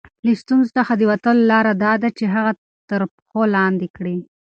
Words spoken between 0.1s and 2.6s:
له ستونزو څخه د وتلو لاره دا ده چې هغه